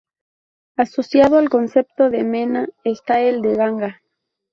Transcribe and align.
Asociado 0.77 1.37
al 1.37 1.51
concepto 1.51 2.09
de 2.09 2.23
mena, 2.23 2.67
está 2.83 3.19
el 3.21 3.43
de 3.43 3.53
ganga. 3.53 4.01